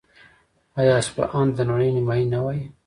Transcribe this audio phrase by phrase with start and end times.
[0.79, 2.63] آیا اصفهان ته د نړۍ نیمایي نه وايي؟